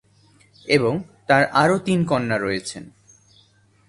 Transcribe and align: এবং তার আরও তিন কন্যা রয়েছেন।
এবং 0.67 0.93
তার 1.27 1.43
আরও 1.53 1.77
তিন 1.79 1.99
কন্যা 2.05 2.37
রয়েছেন। 2.37 2.83